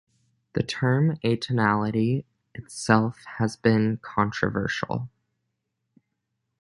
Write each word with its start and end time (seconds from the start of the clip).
The 0.53 0.63
term 0.63 1.17
"atonality" 1.17 2.25
itself 2.55 3.19
has 3.37 3.55
been 3.55 3.99
controversial. 4.01 5.11